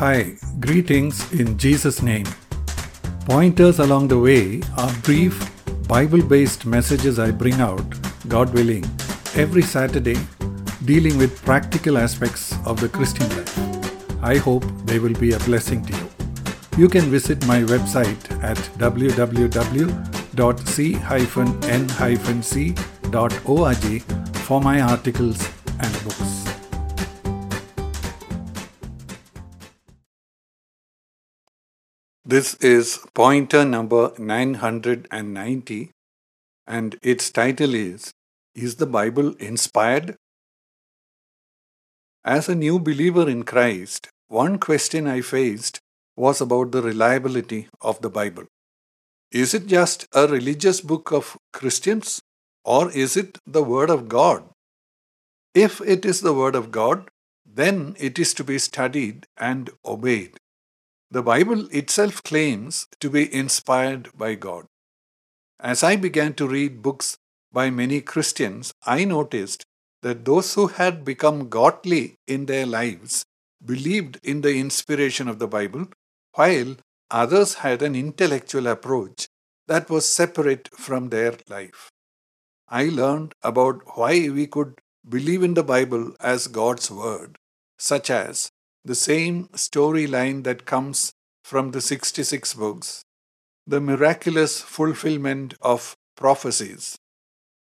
Hi, 0.00 0.32
greetings 0.60 1.30
in 1.30 1.58
Jesus' 1.58 2.00
name. 2.00 2.24
Pointers 3.26 3.80
along 3.80 4.08
the 4.08 4.18
way 4.18 4.62
are 4.78 4.90
brief, 5.02 5.38
Bible 5.86 6.22
based 6.22 6.64
messages 6.64 7.18
I 7.18 7.30
bring 7.30 7.60
out, 7.60 7.84
God 8.26 8.54
willing, 8.54 8.86
every 9.34 9.60
Saturday, 9.60 10.16
dealing 10.86 11.18
with 11.18 11.44
practical 11.44 11.98
aspects 11.98 12.54
of 12.64 12.80
the 12.80 12.88
Christian 12.88 13.28
life. 13.36 13.58
I 14.22 14.38
hope 14.38 14.64
they 14.86 14.98
will 14.98 15.12
be 15.12 15.32
a 15.32 15.38
blessing 15.40 15.84
to 15.84 15.92
you. 15.94 16.08
You 16.78 16.88
can 16.88 17.10
visit 17.10 17.46
my 17.46 17.60
website 17.60 18.42
at 18.42 18.56
www.c-n-c.org 18.78 19.52
for 24.46 24.60
my 24.62 24.80
articles 24.80 25.48
and 25.78 26.04
books. 26.04 26.19
This 32.30 32.54
is 32.60 33.00
pointer 33.12 33.64
number 33.64 34.12
990 34.16 35.90
and 36.64 36.96
its 37.02 37.28
title 37.28 37.74
is 37.74 38.12
Is 38.54 38.76
the 38.76 38.86
Bible 38.86 39.34
Inspired? 39.40 40.14
As 42.24 42.48
a 42.48 42.54
new 42.54 42.78
believer 42.78 43.28
in 43.28 43.42
Christ, 43.42 44.10
one 44.28 44.58
question 44.58 45.08
I 45.08 45.22
faced 45.22 45.80
was 46.14 46.40
about 46.40 46.70
the 46.70 46.82
reliability 46.82 47.68
of 47.80 48.00
the 48.00 48.10
Bible. 48.10 48.44
Is 49.32 49.52
it 49.52 49.66
just 49.66 50.06
a 50.14 50.28
religious 50.28 50.80
book 50.80 51.10
of 51.10 51.36
Christians 51.52 52.20
or 52.64 52.92
is 52.92 53.16
it 53.16 53.38
the 53.44 53.64
Word 53.64 53.90
of 53.90 54.08
God? 54.08 54.44
If 55.52 55.80
it 55.80 56.04
is 56.04 56.20
the 56.20 56.34
Word 56.34 56.54
of 56.54 56.70
God, 56.70 57.10
then 57.44 57.96
it 57.98 58.20
is 58.20 58.34
to 58.34 58.44
be 58.44 58.58
studied 58.58 59.26
and 59.36 59.70
obeyed. 59.84 60.38
The 61.12 61.22
Bible 61.22 61.66
itself 61.72 62.22
claims 62.22 62.86
to 63.00 63.10
be 63.10 63.32
inspired 63.34 64.16
by 64.16 64.36
God. 64.36 64.66
As 65.58 65.82
I 65.82 65.96
began 65.96 66.34
to 66.34 66.46
read 66.46 66.82
books 66.82 67.18
by 67.52 67.68
many 67.68 68.00
Christians, 68.00 68.72
I 68.86 69.04
noticed 69.04 69.64
that 70.02 70.24
those 70.24 70.54
who 70.54 70.68
had 70.68 71.04
become 71.04 71.48
godly 71.48 72.14
in 72.28 72.46
their 72.46 72.64
lives 72.64 73.24
believed 73.64 74.20
in 74.22 74.40
the 74.40 74.54
inspiration 74.54 75.26
of 75.26 75.40
the 75.40 75.48
Bible, 75.48 75.88
while 76.34 76.76
others 77.10 77.54
had 77.54 77.82
an 77.82 77.96
intellectual 77.96 78.68
approach 78.68 79.26
that 79.66 79.90
was 79.90 80.08
separate 80.08 80.68
from 80.72 81.08
their 81.08 81.34
life. 81.48 81.90
I 82.68 82.84
learned 82.84 83.34
about 83.42 83.96
why 83.98 84.28
we 84.28 84.46
could 84.46 84.80
believe 85.08 85.42
in 85.42 85.54
the 85.54 85.64
Bible 85.64 86.14
as 86.20 86.46
God's 86.46 86.88
Word, 86.88 87.36
such 87.78 88.10
as 88.10 88.52
the 88.84 88.94
same 88.94 89.46
storyline 89.48 90.44
that 90.44 90.64
comes 90.64 91.12
from 91.44 91.72
the 91.72 91.80
66 91.80 92.54
books, 92.54 93.02
the 93.66 93.80
miraculous 93.80 94.60
fulfillment 94.60 95.54
of 95.60 95.94
prophecies, 96.16 96.96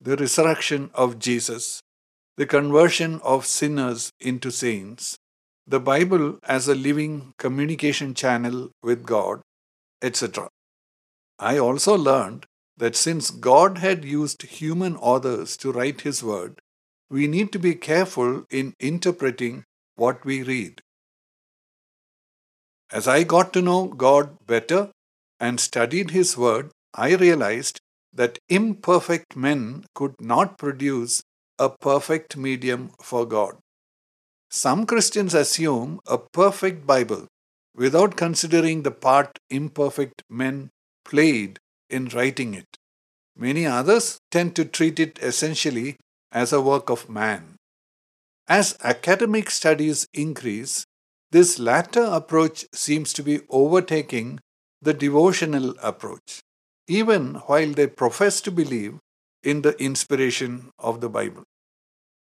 the 0.00 0.16
resurrection 0.16 0.90
of 0.94 1.18
Jesus, 1.18 1.80
the 2.36 2.46
conversion 2.46 3.20
of 3.22 3.46
sinners 3.46 4.10
into 4.20 4.50
saints, 4.50 5.16
the 5.66 5.80
Bible 5.80 6.38
as 6.44 6.66
a 6.66 6.74
living 6.74 7.34
communication 7.38 8.14
channel 8.14 8.70
with 8.82 9.04
God, 9.04 9.42
etc. 10.00 10.48
I 11.38 11.58
also 11.58 11.96
learned 11.96 12.46
that 12.76 12.96
since 12.96 13.30
God 13.30 13.78
had 13.78 14.04
used 14.04 14.42
human 14.42 14.96
authors 14.96 15.56
to 15.58 15.72
write 15.72 16.00
His 16.00 16.22
Word, 16.22 16.58
we 17.10 17.26
need 17.26 17.52
to 17.52 17.58
be 17.58 17.74
careful 17.74 18.44
in 18.50 18.74
interpreting 18.80 19.64
what 19.96 20.24
we 20.24 20.42
read. 20.42 20.80
As 22.92 23.08
I 23.08 23.22
got 23.22 23.54
to 23.54 23.62
know 23.62 23.86
God 23.86 24.46
better 24.46 24.90
and 25.40 25.58
studied 25.58 26.10
His 26.10 26.36
Word, 26.36 26.70
I 26.92 27.14
realized 27.14 27.80
that 28.12 28.38
imperfect 28.50 29.34
men 29.34 29.86
could 29.94 30.14
not 30.20 30.58
produce 30.58 31.22
a 31.58 31.70
perfect 31.70 32.36
medium 32.36 32.90
for 33.02 33.24
God. 33.24 33.56
Some 34.50 34.84
Christians 34.84 35.32
assume 35.32 36.00
a 36.06 36.18
perfect 36.18 36.86
Bible 36.86 37.28
without 37.74 38.16
considering 38.16 38.82
the 38.82 38.90
part 38.90 39.38
imperfect 39.48 40.22
men 40.28 40.68
played 41.06 41.58
in 41.88 42.08
writing 42.08 42.52
it. 42.52 42.76
Many 43.34 43.64
others 43.64 44.18
tend 44.30 44.54
to 44.56 44.66
treat 44.66 45.00
it 45.00 45.18
essentially 45.22 45.96
as 46.30 46.52
a 46.52 46.60
work 46.60 46.90
of 46.90 47.08
man. 47.08 47.56
As 48.46 48.76
academic 48.84 49.50
studies 49.50 50.06
increase, 50.12 50.84
this 51.32 51.58
latter 51.58 52.04
approach 52.04 52.66
seems 52.74 53.12
to 53.14 53.22
be 53.22 53.40
overtaking 53.48 54.38
the 54.82 54.92
devotional 54.92 55.74
approach, 55.82 56.42
even 56.86 57.36
while 57.46 57.72
they 57.72 57.86
profess 57.86 58.42
to 58.42 58.50
believe 58.50 58.98
in 59.42 59.62
the 59.62 59.76
inspiration 59.82 60.70
of 60.78 61.00
the 61.00 61.08
Bible. 61.08 61.44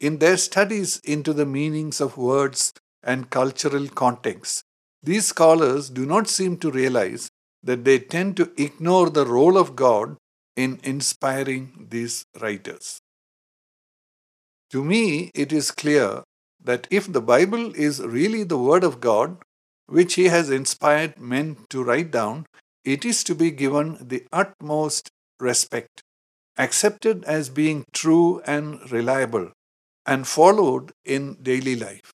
In 0.00 0.18
their 0.18 0.36
studies 0.36 1.00
into 1.02 1.32
the 1.32 1.46
meanings 1.46 2.00
of 2.00 2.18
words 2.18 2.74
and 3.02 3.30
cultural 3.30 3.88
contexts, 3.88 4.62
these 5.02 5.26
scholars 5.26 5.88
do 5.88 6.04
not 6.04 6.28
seem 6.28 6.58
to 6.58 6.70
realize 6.70 7.30
that 7.62 7.84
they 7.84 7.98
tend 7.98 8.36
to 8.36 8.52
ignore 8.58 9.08
the 9.08 9.26
role 9.26 9.56
of 9.56 9.76
God 9.76 10.16
in 10.56 10.78
inspiring 10.82 11.86
these 11.88 12.24
writers. 12.38 13.00
To 14.72 14.84
me, 14.84 15.30
it 15.34 15.54
is 15.54 15.70
clear 15.70 16.22
that 16.64 16.86
if 16.90 17.10
the 17.12 17.20
Bible 17.20 17.74
is 17.74 18.00
really 18.00 18.42
the 18.42 18.58
Word 18.58 18.84
of 18.84 19.00
God, 19.00 19.38
which 19.86 20.14
He 20.14 20.26
has 20.26 20.50
inspired 20.50 21.18
men 21.18 21.56
to 21.70 21.82
write 21.82 22.10
down, 22.10 22.46
it 22.84 23.04
is 23.04 23.24
to 23.24 23.34
be 23.34 23.50
given 23.50 23.98
the 24.00 24.24
utmost 24.32 25.10
respect, 25.38 26.02
accepted 26.56 27.24
as 27.24 27.48
being 27.48 27.84
true 27.92 28.40
and 28.46 28.90
reliable, 28.90 29.50
and 30.06 30.26
followed 30.26 30.92
in 31.04 31.34
daily 31.42 31.76
life. 31.76 32.12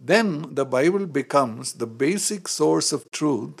Then 0.00 0.54
the 0.54 0.64
Bible 0.64 1.06
becomes 1.06 1.74
the 1.74 1.86
basic 1.86 2.48
source 2.48 2.92
of 2.92 3.10
truth 3.12 3.60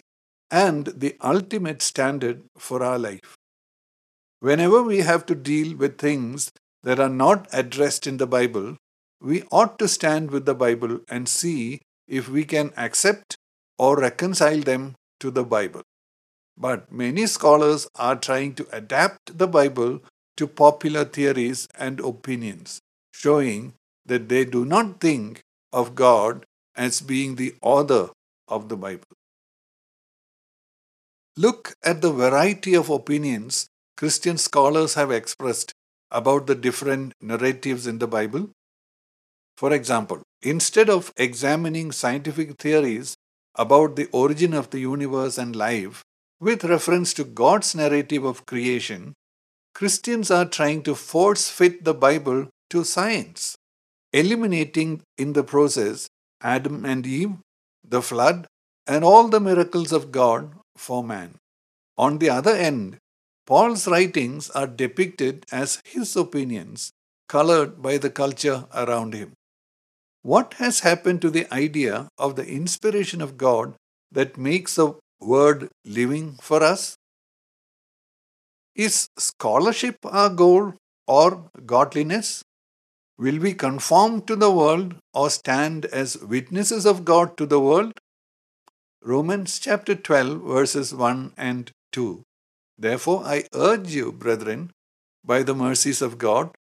and 0.50 0.86
the 0.86 1.16
ultimate 1.22 1.82
standard 1.82 2.42
for 2.58 2.82
our 2.82 2.98
life. 2.98 3.36
Whenever 4.40 4.82
we 4.82 4.98
have 4.98 5.24
to 5.26 5.34
deal 5.34 5.76
with 5.76 5.98
things 5.98 6.50
that 6.82 6.98
are 6.98 7.08
not 7.08 7.46
addressed 7.52 8.06
in 8.06 8.16
the 8.16 8.26
Bible, 8.26 8.76
we 9.22 9.44
ought 9.52 9.78
to 9.78 9.86
stand 9.86 10.30
with 10.30 10.46
the 10.46 10.54
Bible 10.54 11.00
and 11.08 11.28
see 11.28 11.80
if 12.08 12.28
we 12.28 12.44
can 12.44 12.72
accept 12.76 13.36
or 13.78 13.96
reconcile 13.96 14.60
them 14.60 14.94
to 15.20 15.30
the 15.30 15.44
Bible. 15.44 15.82
But 16.56 16.90
many 16.90 17.26
scholars 17.26 17.86
are 17.94 18.16
trying 18.16 18.54
to 18.56 18.66
adapt 18.72 19.38
the 19.38 19.46
Bible 19.46 20.00
to 20.36 20.46
popular 20.46 21.04
theories 21.04 21.68
and 21.78 22.00
opinions, 22.00 22.80
showing 23.12 23.74
that 24.04 24.28
they 24.28 24.44
do 24.44 24.64
not 24.64 25.00
think 25.00 25.40
of 25.72 25.94
God 25.94 26.44
as 26.74 27.00
being 27.00 27.36
the 27.36 27.54
author 27.62 28.10
of 28.48 28.68
the 28.68 28.76
Bible. 28.76 29.06
Look 31.36 31.74
at 31.82 32.02
the 32.02 32.12
variety 32.12 32.74
of 32.74 32.90
opinions 32.90 33.66
Christian 33.96 34.36
scholars 34.36 34.94
have 34.94 35.10
expressed 35.10 35.72
about 36.10 36.46
the 36.46 36.54
different 36.54 37.14
narratives 37.20 37.86
in 37.86 37.98
the 37.98 38.08
Bible 38.08 38.50
for 39.56 39.72
example, 39.72 40.22
instead 40.42 40.90
of 40.90 41.12
examining 41.16 41.92
scientific 41.92 42.58
theories 42.58 43.14
about 43.56 43.96
the 43.96 44.08
origin 44.12 44.54
of 44.54 44.70
the 44.70 44.80
universe 44.80 45.38
and 45.38 45.54
life 45.54 46.02
with 46.40 46.64
reference 46.64 47.14
to 47.14 47.24
God's 47.24 47.74
narrative 47.74 48.24
of 48.24 48.46
creation, 48.46 49.14
Christians 49.74 50.30
are 50.30 50.44
trying 50.44 50.82
to 50.82 50.94
force 50.94 51.48
fit 51.48 51.84
the 51.84 51.94
Bible 51.94 52.48
to 52.70 52.84
science, 52.84 53.56
eliminating 54.12 55.02
in 55.16 55.32
the 55.32 55.44
process 55.44 56.08
Adam 56.42 56.84
and 56.84 57.06
Eve, 57.06 57.36
the 57.86 58.02
flood, 58.02 58.46
and 58.86 59.04
all 59.04 59.28
the 59.28 59.40
miracles 59.40 59.92
of 59.92 60.10
God 60.10 60.52
for 60.76 61.04
man. 61.04 61.36
On 61.96 62.18
the 62.18 62.30
other 62.30 62.52
end, 62.52 62.98
Paul's 63.46 63.86
writings 63.86 64.50
are 64.50 64.66
depicted 64.66 65.44
as 65.52 65.80
his 65.84 66.16
opinions, 66.16 66.92
colored 67.28 67.82
by 67.82 67.98
the 67.98 68.10
culture 68.10 68.66
around 68.74 69.14
him. 69.14 69.32
What 70.22 70.54
has 70.54 70.80
happened 70.80 71.20
to 71.22 71.30
the 71.30 71.52
idea 71.52 72.08
of 72.16 72.36
the 72.36 72.46
inspiration 72.46 73.20
of 73.20 73.36
God 73.36 73.74
that 74.12 74.38
makes 74.38 74.76
the 74.76 74.94
word 75.20 75.68
living 75.84 76.38
for 76.40 76.62
us? 76.62 76.96
Is 78.76 79.08
scholarship 79.18 79.96
our 80.04 80.30
goal 80.30 80.74
or 81.08 81.50
godliness? 81.66 82.42
Will 83.18 83.40
we 83.40 83.52
conform 83.52 84.22
to 84.22 84.36
the 84.36 84.50
world 84.50 84.94
or 85.12 85.28
stand 85.28 85.86
as 85.86 86.16
witnesses 86.18 86.86
of 86.86 87.04
God 87.04 87.36
to 87.36 87.44
the 87.44 87.60
world? 87.60 87.92
Romans 89.02 89.58
chapter 89.58 89.96
12, 89.96 90.40
verses 90.42 90.94
1 90.94 91.32
and 91.36 91.72
2. 91.90 92.22
Therefore, 92.78 93.24
I 93.24 93.44
urge 93.52 93.92
you, 93.92 94.12
brethren, 94.12 94.70
by 95.24 95.42
the 95.42 95.54
mercies 95.54 96.00
of 96.00 96.16
God, 96.18 96.52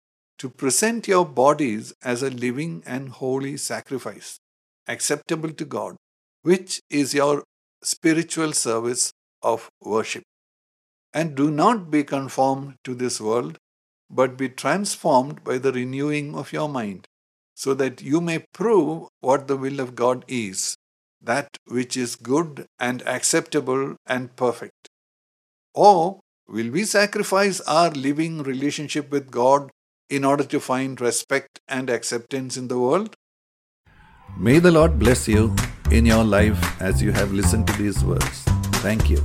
to 0.41 0.49
present 0.49 1.07
your 1.07 1.23
bodies 1.23 1.93
as 2.01 2.23
a 2.23 2.29
living 2.31 2.81
and 2.83 3.09
holy 3.09 3.55
sacrifice, 3.55 4.39
acceptable 4.87 5.51
to 5.51 5.63
God, 5.63 5.97
which 6.41 6.81
is 6.89 7.13
your 7.13 7.43
spiritual 7.83 8.51
service 8.51 9.11
of 9.43 9.69
worship. 9.79 10.23
And 11.13 11.35
do 11.35 11.51
not 11.51 11.91
be 11.91 12.03
conformed 12.03 12.77
to 12.85 12.95
this 12.95 13.21
world, 13.21 13.59
but 14.09 14.35
be 14.35 14.49
transformed 14.49 15.43
by 15.43 15.59
the 15.59 15.71
renewing 15.71 16.33
of 16.33 16.51
your 16.51 16.67
mind, 16.67 17.05
so 17.53 17.75
that 17.75 18.01
you 18.01 18.19
may 18.19 18.43
prove 18.51 19.09
what 19.19 19.47
the 19.47 19.57
will 19.57 19.79
of 19.79 19.93
God 19.93 20.25
is, 20.27 20.75
that 21.21 21.49
which 21.67 21.95
is 21.95 22.15
good 22.15 22.65
and 22.79 23.03
acceptable 23.07 23.95
and 24.07 24.35
perfect. 24.35 24.89
Or 25.75 26.19
will 26.47 26.71
we 26.71 26.85
sacrifice 26.85 27.61
our 27.61 27.91
living 27.91 28.41
relationship 28.41 29.11
with 29.11 29.29
God 29.29 29.69
in 30.11 30.25
order 30.25 30.43
to 30.43 30.59
find 30.59 30.99
respect 30.99 31.61
and 31.67 31.89
acceptance 31.89 32.57
in 32.57 32.67
the 32.67 32.77
world? 32.77 33.15
May 34.37 34.59
the 34.59 34.71
Lord 34.71 34.99
bless 34.99 35.27
you 35.27 35.55
in 35.89 36.05
your 36.05 36.23
life 36.23 36.81
as 36.81 37.01
you 37.01 37.11
have 37.13 37.31
listened 37.31 37.67
to 37.67 37.73
these 37.81 38.03
words. 38.03 38.43
Thank 38.83 39.09
you. 39.09 39.23